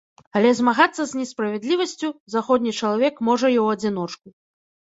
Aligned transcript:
Але 0.39 0.53
змагацца 0.59 1.05
з 1.09 1.19
несправядлівасцю 1.19 2.09
заходні 2.37 2.73
чалавек 2.79 3.23
можа 3.29 3.45
і 3.55 3.59
ў 3.63 3.79
адзіночку. 3.79 4.27